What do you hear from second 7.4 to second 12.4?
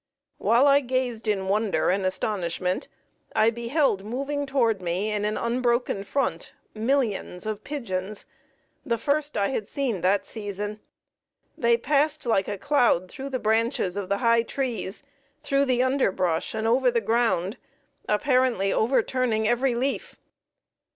of pigeons, the first I had seen that season. They passed